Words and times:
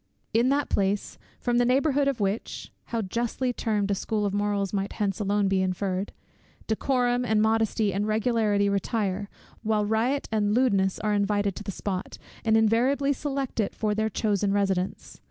In 0.33 0.49
that 0.49 0.67
place, 0.67 1.19
from 1.39 1.59
the 1.59 1.63
neighbourhood 1.63 2.07
of 2.07 2.19
which, 2.19 2.71
(how 2.85 3.03
justly 3.03 3.53
termed 3.53 3.91
a 3.91 3.93
school 3.93 4.25
of 4.25 4.33
morals 4.33 4.73
might 4.73 4.93
hence 4.93 5.19
alone 5.19 5.47
be 5.47 5.61
inferred) 5.61 6.11
decorum, 6.65 7.23
and 7.23 7.39
modesty, 7.39 7.93
and 7.93 8.07
regularity 8.07 8.67
retire, 8.67 9.29
while 9.61 9.85
riot 9.85 10.27
and 10.31 10.55
lewdness 10.55 10.97
are 11.01 11.13
invited 11.13 11.55
to 11.57 11.63
the 11.63 11.71
spot, 11.71 12.17
and 12.43 12.57
invariably 12.57 13.13
select 13.13 13.59
it 13.59 13.75
for 13.75 13.93
their 13.93 14.09
chosen 14.09 14.51
residence! 14.51 15.19